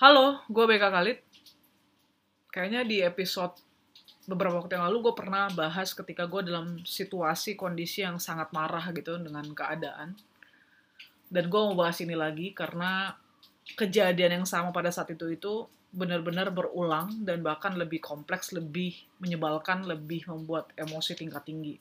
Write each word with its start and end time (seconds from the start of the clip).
Halo, 0.00 0.40
gue 0.48 0.64
Beka 0.64 0.88
Khalid. 0.88 1.20
Kayaknya 2.48 2.88
di 2.88 3.04
episode 3.04 3.52
beberapa 4.24 4.56
waktu 4.56 4.80
yang 4.80 4.88
lalu 4.88 5.04
gue 5.04 5.12
pernah 5.12 5.52
bahas 5.52 5.92
ketika 5.92 6.24
gue 6.24 6.40
dalam 6.40 6.80
situasi 6.88 7.52
kondisi 7.52 8.00
yang 8.00 8.16
sangat 8.16 8.48
marah 8.56 8.80
gitu 8.96 9.20
dengan 9.20 9.44
keadaan. 9.52 10.16
Dan 11.28 11.52
gue 11.52 11.60
mau 11.60 11.76
bahas 11.76 12.00
ini 12.00 12.16
lagi 12.16 12.56
karena 12.56 13.12
kejadian 13.76 14.40
yang 14.40 14.46
sama 14.48 14.72
pada 14.72 14.88
saat 14.88 15.12
itu 15.12 15.36
itu 15.36 15.68
benar-benar 15.92 16.48
berulang 16.48 17.20
dan 17.20 17.44
bahkan 17.44 17.76
lebih 17.76 18.00
kompleks, 18.00 18.56
lebih 18.56 18.96
menyebalkan, 19.20 19.84
lebih 19.84 20.24
membuat 20.32 20.72
emosi 20.80 21.12
tingkat 21.12 21.44
tinggi. 21.44 21.76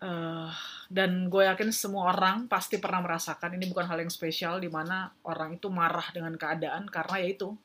Uh, 0.00 0.48
dan 0.92 1.32
gue 1.32 1.48
yakin 1.48 1.72
semua 1.72 2.12
orang 2.12 2.52
pasti 2.52 2.76
pernah 2.76 3.00
merasakan 3.00 3.56
ini 3.56 3.64
bukan 3.64 3.88
hal 3.88 4.04
yang 4.04 4.12
spesial 4.12 4.60
di 4.60 4.68
mana 4.68 5.08
orang 5.24 5.56
itu 5.56 5.72
marah 5.72 6.04
dengan 6.12 6.36
keadaan 6.36 6.84
karena 6.92 7.16
yaitu 7.24 7.56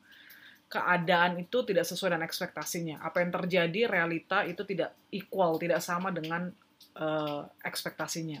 keadaan 0.72 1.36
itu 1.44 1.60
tidak 1.68 1.84
sesuai 1.84 2.16
dengan 2.16 2.24
ekspektasinya. 2.24 3.04
Apa 3.04 3.20
yang 3.20 3.28
terjadi 3.32 3.84
realita 3.84 4.48
itu 4.48 4.64
tidak 4.64 4.96
equal, 5.12 5.60
tidak 5.60 5.84
sama 5.84 6.08
dengan 6.08 6.48
uh, 6.96 7.44
ekspektasinya. 7.60 8.40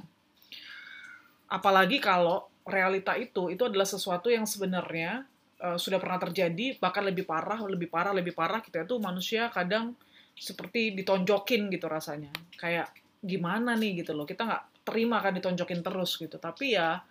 Apalagi 1.52 2.00
kalau 2.00 2.48
realita 2.64 3.12
itu 3.20 3.52
itu 3.52 3.60
adalah 3.68 3.88
sesuatu 3.88 4.32
yang 4.32 4.48
sebenarnya 4.48 5.28
uh, 5.60 5.76
sudah 5.76 6.00
pernah 6.00 6.16
terjadi 6.16 6.80
bahkan 6.80 7.04
lebih 7.04 7.28
parah, 7.28 7.60
lebih 7.64 7.92
parah, 7.92 8.16
lebih 8.16 8.32
parah 8.32 8.64
kita 8.64 8.88
itu 8.88 8.96
manusia 8.96 9.52
kadang 9.52 9.92
seperti 10.32 10.96
ditonjokin 10.96 11.68
gitu 11.68 11.92
rasanya. 11.92 12.32
Kayak 12.56 12.88
gimana 13.20 13.76
nih 13.76 14.04
gitu 14.04 14.14
loh 14.14 14.24
kita 14.24 14.46
nggak 14.46 14.64
terima 14.88 15.20
kan 15.20 15.36
ditonjokin 15.36 15.84
terus 15.84 16.16
gitu. 16.16 16.40
Tapi 16.40 16.74
ya 16.74 17.04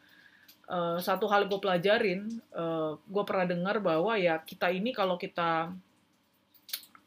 uh, 0.67 0.97
satu 0.97 1.29
hal 1.29 1.45
gue 1.45 1.59
pelajarin 1.61 2.25
uh, 2.57 2.97
gue 2.97 3.23
pernah 3.23 3.45
dengar 3.45 3.77
bahwa 3.77 4.17
ya 4.17 4.41
kita 4.41 4.73
ini 4.73 4.89
kalau 4.91 5.15
kita 5.15 5.69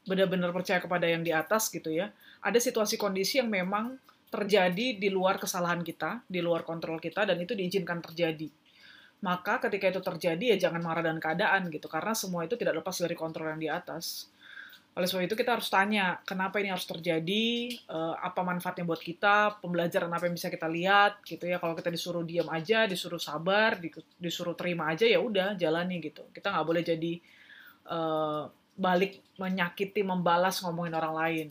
benar-benar 0.06 0.54
percaya 0.54 0.80
kepada 0.80 1.06
yang 1.06 1.20
di 1.20 1.30
atas 1.30 1.68
gitu 1.70 1.92
ya 1.92 2.10
ada 2.40 2.56
situasi 2.56 2.96
kondisi 2.96 3.38
yang 3.38 3.52
memang 3.52 4.00
terjadi 4.30 4.96
di 4.96 5.08
luar 5.10 5.36
kesalahan 5.36 5.82
kita 5.82 6.24
di 6.24 6.40
luar 6.40 6.62
kontrol 6.62 7.02
kita 7.02 7.26
dan 7.26 7.36
itu 7.42 7.52
diizinkan 7.52 7.98
terjadi. 7.98 8.48
Maka 9.20 9.60
ketika 9.68 9.92
itu 9.92 10.00
terjadi 10.00 10.56
ya 10.56 10.70
jangan 10.70 10.80
marah 10.80 11.04
dan 11.04 11.20
keadaan 11.20 11.68
gitu. 11.68 11.90
Karena 11.90 12.16
semua 12.16 12.48
itu 12.48 12.56
tidak 12.56 12.80
lepas 12.80 12.96
dari 13.04 13.12
kontrol 13.18 13.52
yang 13.52 13.60
di 13.60 13.68
atas 13.68 14.30
oleh 14.90 15.06
sebab 15.06 15.22
itu 15.22 15.38
kita 15.38 15.54
harus 15.54 15.70
tanya, 15.70 16.18
kenapa 16.26 16.58
ini 16.58 16.74
harus 16.74 16.82
terjadi, 16.82 17.78
uh, 17.86 18.18
apa 18.18 18.42
manfaatnya 18.42 18.82
buat 18.82 18.98
kita, 18.98 19.62
pembelajaran 19.62 20.10
apa 20.10 20.26
yang 20.26 20.34
bisa 20.34 20.50
kita 20.50 20.66
lihat, 20.66 21.22
gitu 21.22 21.46
ya. 21.46 21.62
Kalau 21.62 21.78
kita 21.78 21.94
disuruh 21.94 22.26
diam 22.26 22.50
aja, 22.50 22.90
disuruh 22.90 23.22
sabar, 23.22 23.78
disuruh 24.18 24.58
terima 24.58 24.90
aja, 24.90 25.06
ya 25.06 25.22
udah 25.22 25.54
jalani 25.54 26.02
gitu. 26.02 26.26
Kita 26.34 26.50
nggak 26.50 26.66
boleh 26.66 26.82
jadi 26.82 27.12
uh, 27.86 28.50
balik 28.74 29.22
menyakiti, 29.38 30.02
membalas 30.02 30.58
ngomongin 30.66 30.98
orang 30.98 31.14
lain. 31.14 31.46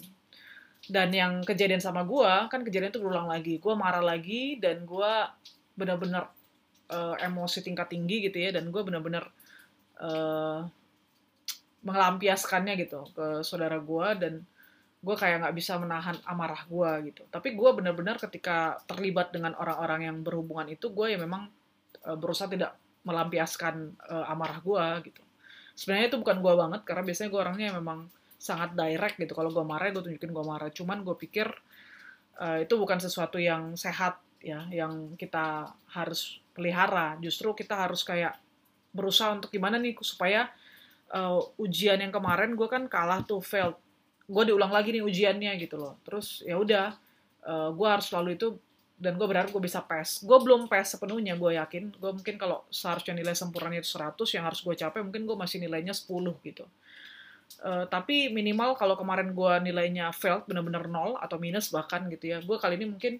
Dan 0.84 1.08
yang 1.16 1.40
kejadian 1.40 1.80
sama 1.80 2.04
gue, 2.04 2.52
kan 2.52 2.60
kejadian 2.60 2.92
itu 2.92 3.00
berulang 3.00 3.32
lagi. 3.32 3.56
Gue 3.56 3.72
marah 3.72 4.04
lagi, 4.04 4.60
dan 4.60 4.84
gue 4.84 5.14
benar-benar 5.80 6.28
uh, 6.92 7.16
emosi 7.23 7.64
tingkat 7.64 7.88
tinggi 7.88 8.28
gitu 8.28 8.36
ya, 8.36 8.52
dan 8.52 8.67
gue 8.67 8.82
benar-benar 8.84 9.32
uh, 10.04 10.67
melampiaskannya 11.83 12.73
gitu 12.75 13.08
ke 13.16 13.41
saudara 13.41 13.80
gue 13.80 14.08
dan 14.19 14.33
gue 14.99 15.16
kayak 15.16 15.47
nggak 15.47 15.55
bisa 15.55 15.80
menahan 15.80 16.19
amarah 16.27 16.67
gue 16.67 17.11
gitu. 17.11 17.23
Tapi 17.31 17.55
gue 17.55 17.69
benar-benar 17.71 18.19
ketika 18.19 18.75
terlibat 18.83 19.31
dengan 19.31 19.55
orang-orang 19.55 20.11
yang 20.11 20.17
berhubungan 20.19 20.67
itu 20.67 20.91
gue 20.91 21.16
ya 21.16 21.19
memang 21.19 21.47
uh, 22.03 22.17
berusaha 22.19 22.52
tidak 22.52 22.75
melampiaskan 23.08 23.95
uh, 24.11 24.27
amarah 24.27 24.59
gue 24.59 25.11
gitu. 25.11 25.23
Sebenarnya 25.71 26.11
itu 26.11 26.19
bukan 26.19 26.44
gue 26.44 26.53
banget 26.59 26.81
karena 26.83 27.03
biasanya 27.08 27.30
gue 27.31 27.39
orangnya 27.39 27.69
memang 27.80 27.99
sangat 28.36 28.75
direct 28.75 29.16
gitu. 29.16 29.31
Kalau 29.31 29.52
gue 29.55 29.64
marah 29.64 29.88
gue 29.95 30.03
tunjukin 30.03 30.36
gue 30.36 30.45
marah. 30.45 30.67
Cuman 30.67 31.08
gue 31.08 31.16
pikir 31.16 31.47
uh, 32.43 32.59
itu 32.59 32.73
bukan 32.75 32.99
sesuatu 32.99 33.39
yang 33.39 33.80
sehat 33.80 34.20
ya 34.43 34.67
yang 34.67 35.15
kita 35.15 35.71
harus 35.95 36.43
pelihara. 36.52 37.15
Justru 37.23 37.55
kita 37.55 37.87
harus 37.87 38.04
kayak 38.04 38.36
berusaha 38.92 39.31
untuk 39.31 39.48
gimana 39.48 39.80
nih 39.80 39.95
supaya 40.04 40.52
uh, 41.14 41.42
ujian 41.58 41.99
yang 41.99 42.14
kemarin 42.14 42.53
gue 42.53 42.67
kan 42.70 42.86
kalah 42.86 43.25
tuh 43.25 43.42
failed. 43.42 43.77
Gue 44.30 44.43
diulang 44.45 44.70
lagi 44.70 44.93
nih 44.93 45.03
ujiannya 45.03 45.52
gitu 45.58 45.77
loh. 45.77 45.97
Terus 46.05 46.45
ya 46.45 46.58
udah 46.58 46.93
uh, 47.45 47.70
gue 47.73 47.87
harus 47.87 48.05
selalu 48.09 48.37
itu 48.37 48.58
dan 48.99 49.15
gue 49.15 49.27
berharap 49.31 49.48
gue 49.48 49.64
bisa 49.64 49.80
pass 49.80 50.19
gue 50.27 50.37
belum 50.43 50.67
pass 50.67 50.95
sepenuhnya 50.98 51.39
gue 51.39 51.58
yakin. 51.58 51.95
Gue 51.98 52.11
mungkin 52.14 52.36
kalau 52.37 52.67
seharusnya 52.69 53.17
nilai 53.17 53.33
sempurnanya 53.33 53.81
itu 53.81 53.95
100 53.98 54.36
yang 54.37 54.43
harus 54.45 54.59
gue 54.61 54.75
capai 54.75 55.02
mungkin 55.02 55.23
gue 55.25 55.37
masih 55.39 55.58
nilainya 55.64 55.95
10 55.95 56.09
gitu. 56.45 56.65
Uh, 57.65 57.89
tapi 57.89 58.30
minimal 58.30 58.77
kalau 58.77 58.93
kemarin 58.93 59.33
gue 59.33 59.53
nilainya 59.65 60.14
failed 60.14 60.45
bener-bener 60.45 60.86
nol 60.86 61.17
atau 61.17 61.42
minus 61.42 61.73
bahkan 61.73 62.05
gitu 62.05 62.30
ya 62.30 62.37
gue 62.45 62.58
kali 62.61 62.77
ini 62.77 62.93
mungkin 62.93 63.17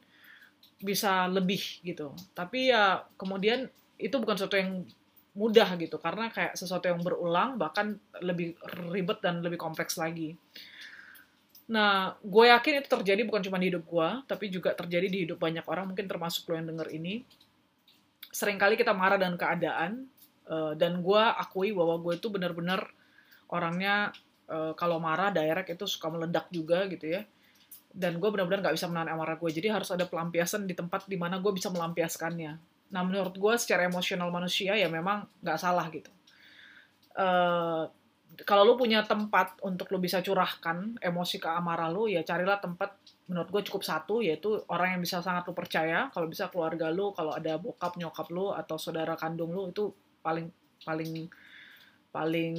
bisa 0.80 1.28
lebih 1.28 1.82
gitu. 1.82 2.14
Tapi 2.38 2.72
ya 2.72 3.04
kemudian 3.18 3.68
itu 4.00 4.16
bukan 4.16 4.36
sesuatu 4.40 4.56
yang 4.56 4.88
mudah 5.40 5.80
gitu 5.80 5.96
karena 6.04 6.28
kayak 6.28 6.60
sesuatu 6.60 6.92
yang 6.92 7.00
berulang 7.00 7.56
bahkan 7.56 7.96
lebih 8.20 8.60
ribet 8.92 9.24
dan 9.24 9.40
lebih 9.40 9.56
kompleks 9.56 9.96
lagi. 9.96 10.36
Nah, 11.70 12.18
gue 12.20 12.46
yakin 12.50 12.84
itu 12.84 12.90
terjadi 12.92 13.22
bukan 13.24 13.46
cuma 13.46 13.62
di 13.62 13.70
hidup 13.70 13.86
gue, 13.86 14.10
tapi 14.26 14.50
juga 14.50 14.74
terjadi 14.74 15.08
di 15.08 15.20
hidup 15.30 15.38
banyak 15.38 15.64
orang, 15.70 15.94
mungkin 15.94 16.10
termasuk 16.10 16.50
lo 16.50 16.58
yang 16.58 16.66
denger 16.66 16.90
ini. 16.98 17.22
Seringkali 18.34 18.74
kita 18.74 18.90
marah 18.90 19.22
dengan 19.22 19.38
keadaan, 19.38 20.10
uh, 20.50 20.74
dan 20.74 21.06
gue 21.06 21.24
akui 21.38 21.70
bahwa 21.70 22.02
gue 22.02 22.18
itu 22.18 22.26
benar-benar 22.34 22.90
orangnya 23.54 24.10
uh, 24.50 24.74
kalau 24.74 24.98
marah 24.98 25.30
direct 25.30 25.70
itu 25.78 25.86
suka 25.86 26.10
meledak 26.10 26.50
juga 26.50 26.90
gitu 26.90 27.06
ya. 27.06 27.22
Dan 27.94 28.18
gue 28.18 28.30
benar-benar 28.34 28.66
gak 28.66 28.76
bisa 28.82 28.90
menahan 28.90 29.14
amarah 29.14 29.38
gue, 29.38 29.50
jadi 29.54 29.70
harus 29.70 29.94
ada 29.94 30.10
pelampiasan 30.10 30.66
di 30.66 30.74
tempat 30.74 31.06
di 31.06 31.22
mana 31.22 31.38
gue 31.38 31.54
bisa 31.54 31.70
melampiaskannya 31.70 32.79
Nah 32.90 33.02
menurut 33.06 33.36
gue 33.36 33.54
secara 33.58 33.86
emosional 33.86 34.30
manusia 34.34 34.74
ya 34.74 34.90
memang 34.90 35.26
nggak 35.42 35.60
salah 35.60 35.86
gitu. 35.94 36.10
Uh, 37.14 37.90
kalau 38.48 38.64
lu 38.64 38.74
punya 38.80 39.04
tempat 39.04 39.60
untuk 39.66 39.92
lu 39.92 40.00
bisa 40.00 40.24
curahkan 40.24 40.96
emosi 41.02 41.42
ke 41.42 41.50
amarah 41.50 41.92
lu, 41.92 42.08
ya 42.08 42.24
carilah 42.24 42.62
tempat 42.62 42.96
menurut 43.28 43.50
gue 43.52 43.62
cukup 43.68 43.84
satu, 43.84 44.24
yaitu 44.24 44.64
orang 44.72 44.96
yang 44.96 45.02
bisa 45.04 45.20
sangat 45.20 45.44
lu 45.50 45.54
percaya. 45.58 46.08
Kalau 46.14 46.30
bisa 46.30 46.48
keluarga 46.48 46.88
lu, 46.88 47.12
kalau 47.12 47.36
ada 47.36 47.60
bokap 47.60 48.00
nyokap 48.00 48.32
lu 48.32 48.54
atau 48.56 48.80
saudara 48.80 49.20
kandung 49.20 49.52
lu 49.52 49.68
itu 49.74 49.92
paling 50.24 50.48
paling 50.86 51.28
paling 52.10 52.56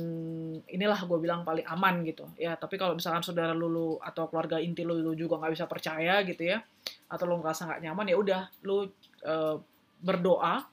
inilah 0.70 1.00
gue 1.10 1.18
bilang 1.18 1.42
paling 1.42 1.66
aman 1.66 2.06
gitu 2.06 2.22
ya 2.38 2.54
tapi 2.54 2.78
kalau 2.78 2.94
misalkan 2.94 3.18
saudara 3.18 3.50
lu, 3.50 3.66
lu 3.66 3.88
atau 3.98 4.30
keluarga 4.30 4.62
inti 4.62 4.86
lu, 4.86 4.94
lu 5.02 5.10
juga 5.18 5.42
nggak 5.42 5.52
bisa 5.58 5.66
percaya 5.66 6.22
gitu 6.22 6.54
ya 6.54 6.62
atau 7.10 7.24
lu 7.26 7.42
ngerasa 7.42 7.66
nggak 7.66 7.80
nyaman 7.82 8.06
ya 8.06 8.16
udah 8.16 8.42
lu 8.62 8.86
uh, 9.26 9.58
berdoa 10.00 10.66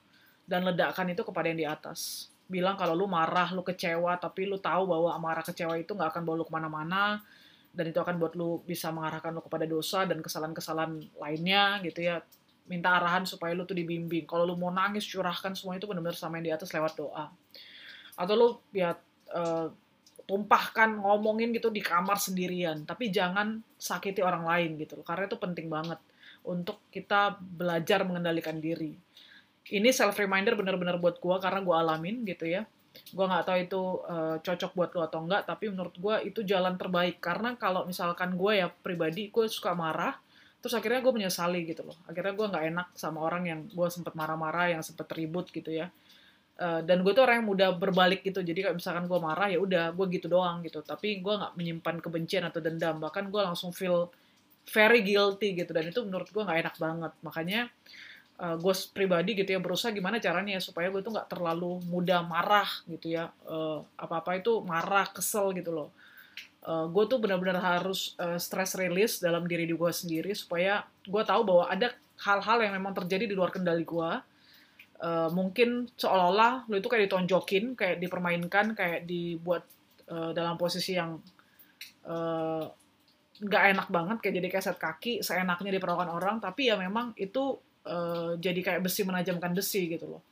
dan 0.48 0.64
ledakan 0.64 1.12
itu 1.12 1.22
kepada 1.22 1.46
yang 1.52 1.60
di 1.60 1.68
atas. 1.68 2.32
Bilang 2.48 2.80
kalau 2.80 2.96
lu 2.96 3.04
marah, 3.04 3.52
lu 3.52 3.60
kecewa, 3.60 4.16
tapi 4.16 4.48
lu 4.48 4.56
tahu 4.56 4.88
bahwa 4.88 5.12
amarah 5.12 5.44
kecewa 5.44 5.76
itu 5.76 5.92
nggak 5.92 6.16
akan 6.16 6.22
bawa 6.24 6.36
lu 6.40 6.44
ke 6.48 6.52
mana-mana, 6.52 7.20
dan 7.76 7.84
itu 7.92 8.00
akan 8.00 8.16
buat 8.16 8.32
lu 8.32 8.64
bisa 8.64 8.88
mengarahkan 8.88 9.36
lu 9.36 9.44
kepada 9.44 9.68
dosa 9.68 10.08
dan 10.08 10.24
kesalahan-kesalahan 10.24 10.96
lainnya 11.20 11.84
gitu 11.84 12.00
ya. 12.08 12.24
Minta 12.68 12.96
arahan 12.96 13.24
supaya 13.28 13.52
lu 13.52 13.68
tuh 13.68 13.76
dibimbing. 13.76 14.24
Kalau 14.24 14.48
lu 14.48 14.56
mau 14.56 14.72
nangis, 14.72 15.04
curahkan 15.04 15.52
semua 15.52 15.76
itu 15.76 15.84
benar-benar 15.84 16.16
sama 16.16 16.40
yang 16.40 16.46
di 16.48 16.52
atas 16.56 16.72
lewat 16.72 16.96
doa. 16.96 17.28
Atau 18.16 18.34
lu 18.36 18.48
ya 18.72 18.96
uh, 19.32 19.68
tumpahkan 20.28 21.00
ngomongin 21.00 21.56
gitu 21.56 21.72
di 21.72 21.80
kamar 21.80 22.20
sendirian, 22.20 22.84
tapi 22.84 23.08
jangan 23.08 23.64
sakiti 23.80 24.20
orang 24.20 24.44
lain 24.44 24.76
gitu 24.76 25.00
karena 25.00 25.24
itu 25.24 25.40
penting 25.40 25.72
banget 25.72 25.96
untuk 26.46 26.82
kita 26.92 27.38
belajar 27.40 28.04
mengendalikan 28.06 28.58
diri. 28.62 28.94
Ini 29.68 29.92
self 29.92 30.16
reminder 30.16 30.56
benar-benar 30.56 30.96
buat 30.96 31.20
gue 31.20 31.36
karena 31.40 31.60
gue 31.60 31.76
alamin 31.76 32.16
gitu 32.24 32.48
ya. 32.48 32.64
Gue 33.12 33.24
nggak 33.28 33.44
tahu 33.44 33.58
itu 33.60 33.82
uh, 34.08 34.36
cocok 34.40 34.72
buat 34.72 34.90
lo 34.96 35.04
atau 35.04 35.20
enggak, 35.22 35.44
tapi 35.44 35.68
menurut 35.68 35.94
gue 35.94 36.14
itu 36.24 36.40
jalan 36.42 36.74
terbaik 36.80 37.20
karena 37.20 37.54
kalau 37.60 37.84
misalkan 37.84 38.34
gue 38.34 38.64
ya 38.64 38.72
pribadi 38.72 39.28
gue 39.28 39.46
suka 39.46 39.76
marah, 39.76 40.16
terus 40.64 40.72
akhirnya 40.72 41.04
gue 41.04 41.12
menyesali 41.12 41.68
gitu 41.68 41.84
loh. 41.84 41.96
Akhirnya 42.08 42.32
gue 42.32 42.46
nggak 42.48 42.64
enak 42.74 42.86
sama 42.96 43.22
orang 43.22 43.44
yang 43.44 43.60
gue 43.68 43.88
sempet 43.92 44.16
marah-marah, 44.16 44.72
yang 44.72 44.82
sempet 44.82 45.06
ribut 45.14 45.52
gitu 45.52 45.68
ya. 45.68 45.92
Uh, 46.58 46.82
dan 46.82 47.06
gue 47.06 47.14
tuh 47.14 47.22
orang 47.22 47.38
yang 47.38 47.48
mudah 47.54 47.70
berbalik 47.78 48.26
gitu 48.26 48.42
jadi 48.42 48.66
kalau 48.66 48.82
misalkan 48.82 49.06
gue 49.06 49.14
marah 49.22 49.46
ya 49.46 49.62
udah 49.62 49.94
gue 49.94 50.06
gitu 50.10 50.26
doang 50.26 50.58
gitu 50.66 50.82
tapi 50.82 51.22
gue 51.22 51.30
nggak 51.30 51.54
menyimpan 51.54 52.02
kebencian 52.02 52.50
atau 52.50 52.58
dendam 52.58 52.98
bahkan 52.98 53.30
gue 53.30 53.38
langsung 53.38 53.70
feel 53.70 54.10
very 54.70 55.00
guilty 55.04 55.56
gitu. 55.56 55.70
Dan 55.72 55.90
itu 55.90 56.00
menurut 56.04 56.28
gue 56.28 56.42
nggak 56.42 56.60
enak 56.68 56.76
banget. 56.76 57.12
Makanya 57.24 57.60
uh, 58.40 58.56
gue 58.56 58.74
pribadi 58.92 59.36
gitu 59.36 59.50
ya 59.56 59.60
berusaha 59.60 59.90
gimana 59.90 60.20
caranya 60.22 60.56
ya 60.56 60.62
supaya 60.62 60.88
gue 60.92 61.02
tuh 61.02 61.12
nggak 61.12 61.28
terlalu 61.28 61.80
mudah 61.88 62.22
marah 62.24 62.68
gitu 62.86 63.12
ya. 63.16 63.32
Uh, 63.44 63.82
apa-apa 63.98 64.38
itu 64.38 64.62
marah 64.62 65.08
kesel 65.10 65.52
gitu 65.56 65.72
loh. 65.74 65.90
Uh, 66.62 66.90
gue 66.90 67.04
tuh 67.06 67.16
benar-benar 67.22 67.62
harus 67.62 68.18
uh, 68.20 68.36
stress 68.36 68.76
release 68.76 69.22
dalam 69.22 69.46
diri 69.46 69.64
gue 69.64 69.92
sendiri 69.94 70.34
supaya 70.34 70.84
gue 71.06 71.22
tahu 71.24 71.46
bahwa 71.46 71.64
ada 71.70 71.94
hal-hal 72.18 72.58
yang 72.66 72.74
memang 72.74 72.92
terjadi 72.98 73.30
di 73.30 73.34
luar 73.38 73.54
kendali 73.54 73.86
gue 73.86 74.10
uh, 75.02 75.30
mungkin 75.30 75.86
seolah-olah 75.94 76.66
lu 76.66 76.78
itu 76.78 76.90
kayak 76.90 77.10
ditonjokin 77.10 77.78
kayak 77.78 77.96
dipermainkan 78.02 78.74
kayak 78.74 79.06
dibuat 79.06 79.62
uh, 80.10 80.34
dalam 80.34 80.58
posisi 80.58 80.98
yang 80.98 81.18
nggak 83.38 83.64
enak 83.74 83.88
banget 83.88 84.16
kayak 84.18 84.34
jadi 84.42 84.48
keset 84.50 84.76
kaki 84.78 85.12
seenaknya 85.22 85.70
diperlakukan 85.78 86.10
orang 86.10 86.36
tapi 86.42 86.70
ya 86.70 86.74
memang 86.74 87.14
itu 87.14 87.54
uh, 87.86 88.34
jadi 88.34 88.60
kayak 88.60 88.80
besi 88.82 89.06
menajamkan 89.06 89.54
besi 89.54 89.86
gitu 89.86 90.10
loh. 90.10 90.22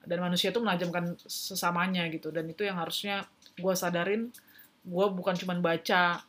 Dan 0.00 0.24
manusia 0.24 0.48
itu 0.48 0.60
menajamkan 0.64 1.20
sesamanya 1.28 2.08
gitu 2.08 2.32
dan 2.32 2.48
itu 2.48 2.64
yang 2.64 2.80
harusnya 2.80 3.28
gue 3.60 3.74
sadarin 3.76 4.32
gue 4.80 5.06
bukan 5.12 5.36
cuma 5.36 5.52
baca 5.60 6.24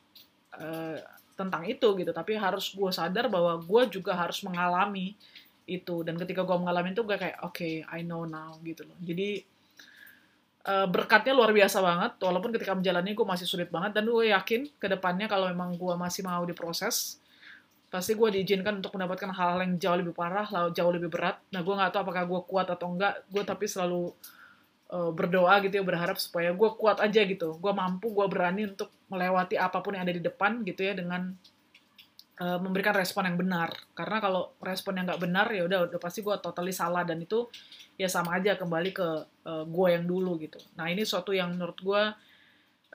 uh, 0.59 0.97
tentang 1.39 1.63
itu 1.63 1.87
gitu 1.95 2.11
tapi 2.11 2.35
harus 2.35 2.75
gue 2.75 2.91
sadar 2.91 3.31
bahwa 3.31 3.55
gue 3.63 3.81
juga 3.87 4.11
harus 4.19 4.43
mengalami 4.43 5.15
itu. 5.63 6.03
Dan 6.03 6.19
ketika 6.19 6.43
gue 6.43 6.57
mengalami 6.59 6.91
itu 6.91 7.07
gue 7.07 7.15
kayak 7.15 7.39
oke 7.47 7.55
okay, 7.55 7.87
I 7.87 8.03
know 8.03 8.27
now 8.27 8.59
gitu 8.67 8.83
loh. 8.83 8.99
Jadi 8.99 9.47
uh, 10.65 10.87
berkatnya 10.89 11.33
luar 11.33 11.51
biasa 11.53 11.81
banget 11.81 12.11
walaupun 12.21 12.51
ketika 12.53 12.73
menjalani 12.77 13.13
gue 13.13 13.25
masih 13.25 13.47
sulit 13.49 13.69
banget 13.69 13.97
dan 13.97 14.05
gue 14.05 14.29
yakin 14.29 14.69
ke 14.77 14.87
depannya 14.89 15.25
kalau 15.25 15.49
memang 15.49 15.77
gue 15.77 15.93
masih 15.97 16.25
mau 16.25 16.41
diproses 16.45 17.21
pasti 17.91 18.15
gue 18.15 18.29
diizinkan 18.39 18.79
untuk 18.79 18.95
mendapatkan 18.95 19.35
hal-hal 19.35 19.59
yang 19.67 19.75
jauh 19.75 19.99
lebih 19.99 20.15
parah, 20.15 20.47
jauh 20.71 20.91
lebih 20.95 21.11
berat. 21.11 21.43
Nah, 21.51 21.59
gue 21.59 21.75
nggak 21.75 21.91
tahu 21.91 22.01
apakah 22.07 22.23
gue 22.23 22.41
kuat 22.47 22.67
atau 22.71 22.87
enggak. 22.87 23.19
Gue 23.27 23.43
tapi 23.43 23.67
selalu 23.67 24.15
uh, 24.95 25.11
berdoa 25.11 25.59
gitu 25.59 25.75
ya, 25.75 25.83
berharap 25.83 26.15
supaya 26.15 26.55
gue 26.55 26.69
kuat 26.79 27.03
aja 27.03 27.19
gitu. 27.27 27.59
Gue 27.59 27.73
mampu, 27.75 28.15
gue 28.15 28.23
berani 28.31 28.71
untuk 28.71 28.95
melewati 29.11 29.59
apa 29.59 29.83
pun 29.83 29.99
yang 29.99 30.07
ada 30.07 30.15
di 30.15 30.23
depan 30.23 30.63
gitu 30.63 30.87
ya 30.87 30.95
dengan 30.95 31.35
uh, 32.39 32.59
memberikan 32.61 32.95
respon 32.95 33.27
yang 33.27 33.35
benar. 33.35 33.73
Karena 33.91 34.23
kalau 34.23 34.55
respon 34.63 34.95
yang 35.01 35.09
nggak 35.09 35.21
benar 35.21 35.47
ya 35.51 35.67
udah 35.67 35.91
udah 35.91 35.99
pasti 35.99 36.23
gue 36.23 36.35
totally 36.39 36.71
salah 36.71 37.03
dan 37.03 37.19
itu 37.19 37.49
ya 37.99 38.07
sama 38.07 38.39
aja 38.39 38.55
kembali 38.55 38.91
ke 38.95 39.07
uh, 39.49 39.63
gue 39.67 39.87
yang 39.91 40.07
dulu 40.07 40.39
gitu. 40.39 40.61
Nah 40.79 40.87
ini 40.87 41.03
suatu 41.03 41.35
yang 41.35 41.51
menurut 41.57 41.77
gue 41.81 42.03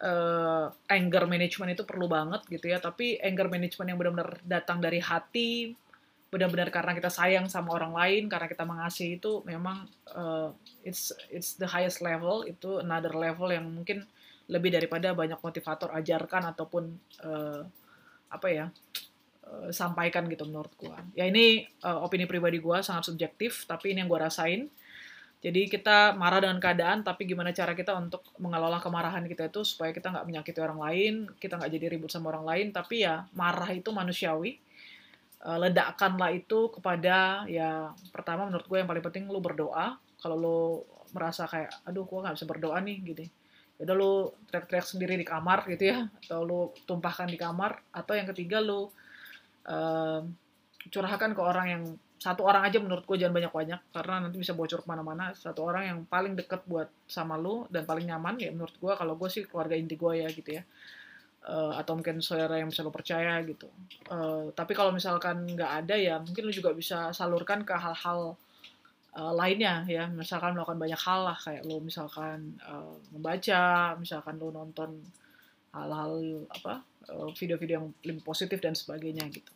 uh, 0.03 0.67
anger 0.89 1.25
management 1.29 1.77
itu 1.77 1.85
perlu 1.89 2.07
banget 2.09 2.45
gitu 2.49 2.69
ya 2.69 2.79
tapi 2.81 3.17
anger 3.21 3.49
management 3.49 3.89
yang 3.89 3.99
benar-benar 3.99 4.31
datang 4.45 4.79
dari 4.81 5.01
hati 5.01 5.73
benar-benar 6.27 6.75
karena 6.75 6.93
kita 6.93 7.09
sayang 7.09 7.47
sama 7.47 7.73
orang 7.73 7.95
lain 7.95 8.23
karena 8.27 8.51
kita 8.51 8.67
mengasihi 8.67 9.17
itu 9.23 9.41
memang 9.47 9.87
uh, 10.13 10.51
it's 10.83 11.15
it's 11.31 11.55
the 11.57 11.65
highest 11.65 12.03
level 12.03 12.43
itu 12.45 12.83
another 12.83 13.15
level 13.15 13.49
yang 13.49 13.65
mungkin 13.71 14.05
lebih 14.51 14.75
daripada 14.75 15.15
banyak 15.15 15.39
motivator 15.39 15.91
ajarkan 15.95 16.51
ataupun 16.55 16.85
uh, 17.23 17.63
apa 18.27 18.49
ya 18.51 18.67
uh, 19.47 19.71
sampaikan 19.71 20.27
gitu 20.27 20.45
menurut 20.45 20.75
gua 20.77 20.99
ya 21.15 21.25
ini 21.25 21.65
uh, 21.87 22.03
opini 22.03 22.27
pribadi 22.27 22.59
gua 22.59 22.83
sangat 22.83 23.09
subjektif 23.09 23.65
tapi 23.65 23.95
ini 23.95 24.03
yang 24.05 24.11
gua 24.11 24.29
rasain 24.29 24.69
jadi 25.47 25.69
kita 25.71 26.17
marah 26.17 26.41
dengan 26.41 26.57
keadaan, 26.57 27.05
tapi 27.05 27.29
gimana 27.29 27.53
cara 27.53 27.77
kita 27.77 27.93
untuk 27.95 28.25
mengelola 28.41 28.81
kemarahan 28.81 29.29
kita 29.29 29.53
itu 29.53 29.63
supaya 29.69 29.93
kita 29.93 30.09
nggak 30.09 30.27
menyakiti 30.27 30.59
orang 30.65 30.81
lain, 30.81 31.15
kita 31.37 31.61
nggak 31.61 31.71
jadi 31.77 31.87
ribut 31.93 32.11
sama 32.11 32.33
orang 32.33 32.47
lain, 32.51 32.67
tapi 32.73 33.05
ya 33.05 33.29
marah 33.37 33.69
itu 33.71 33.93
manusiawi. 33.93 34.59
Uh, 35.47 35.61
ledakkanlah 35.63 36.33
itu 36.35 36.73
kepada 36.75 37.45
ya 37.47 37.93
pertama 38.11 38.49
menurut 38.49 38.67
gue 38.67 38.79
yang 38.81 38.89
paling 38.89 39.05
penting 39.05 39.29
lu 39.29 39.39
berdoa. 39.39 40.01
Kalau 40.19 40.37
lu 40.41 40.61
merasa 41.15 41.45
kayak 41.47 41.71
aduh 41.87 42.03
gue 42.09 42.19
nggak 42.27 42.35
bisa 42.41 42.47
berdoa 42.49 42.81
nih 42.81 42.97
gitu. 43.05 43.23
Ya 43.77 43.93
lu 43.93 44.33
teriak-teriak 44.49 44.87
sendiri 44.89 45.15
di 45.21 45.27
kamar 45.29 45.69
gitu 45.69 45.85
ya, 45.93 46.11
atau 46.27 46.43
lu 46.43 46.61
tumpahkan 46.89 47.29
di 47.29 47.37
kamar, 47.37 47.85
atau 47.93 48.17
yang 48.17 48.27
ketiga 48.33 48.59
lu 48.65 48.89
uh, 49.67 50.23
curahkan 50.91 51.35
ke 51.35 51.43
orang 51.43 51.67
yang 51.69 51.83
satu 52.17 52.49
orang 52.49 52.65
aja 52.65 52.81
menurut 52.81 53.05
gue 53.05 53.21
jangan 53.21 53.37
banyak-banyak 53.37 53.81
karena 53.93 54.15
nanti 54.25 54.37
bisa 54.41 54.57
bocor 54.57 54.81
ke 54.81 54.89
mana-mana. 54.89 55.37
Satu 55.37 55.69
orang 55.69 55.85
yang 55.85 55.99
paling 56.09 56.33
deket 56.33 56.65
buat 56.65 56.89
sama 57.05 57.37
lu 57.37 57.69
dan 57.69 57.85
paling 57.85 58.09
nyaman 58.09 58.41
ya 58.41 58.51
menurut 58.51 58.73
gue 58.73 58.93
kalau 58.97 59.15
gue 59.21 59.29
sih 59.29 59.45
keluarga 59.45 59.77
inti 59.77 60.01
gue 60.01 60.25
ya 60.25 60.29
gitu 60.33 60.51
ya. 60.57 60.65
Uh, 61.47 61.79
atau 61.79 61.95
mungkin 61.95 62.19
saudara 62.19 62.59
yang 62.59 62.73
bisa 62.73 62.83
lo 62.83 62.91
percaya 62.91 63.39
gitu. 63.47 63.71
Uh, 64.11 64.51
tapi 64.57 64.75
kalau 64.75 64.91
misalkan 64.91 65.47
nggak 65.47 65.87
ada 65.87 65.95
ya 65.95 66.19
mungkin 66.19 66.43
lu 66.43 66.51
juga 66.51 66.75
bisa 66.75 67.15
salurkan 67.15 67.63
ke 67.63 67.71
hal-hal 67.77 68.35
uh, 69.15 69.33
lainnya 69.37 69.85
ya. 69.87 70.09
Misalkan 70.09 70.57
melakukan 70.57 70.81
banyak 70.81 70.99
hal 70.99 71.21
lah 71.31 71.37
kayak 71.39 71.63
lo 71.69 71.79
misalkan 71.85 72.57
uh, 72.65 72.97
membaca 73.13 73.95
misalkan 74.01 74.41
lo 74.41 74.51
nonton 74.51 75.05
hal-hal 75.77 76.43
apa 76.49 76.81
video-video 77.37 77.79
yang 77.79 77.87
lebih 78.03 78.25
positif 78.25 78.59
dan 78.59 78.75
sebagainya 78.75 79.29
gitu 79.31 79.56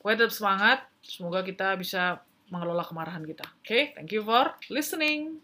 Pokoknya 0.00 0.26
tetap 0.26 0.34
semangat. 0.34 0.78
Semoga 1.02 1.40
kita 1.42 1.74
bisa 1.78 2.20
mengelola 2.50 2.86
kemarahan 2.86 3.26
kita. 3.26 3.46
Oke, 3.62 3.66
okay? 3.66 3.82
thank 3.98 4.10
you 4.14 4.22
for 4.22 4.54
listening. 4.70 5.42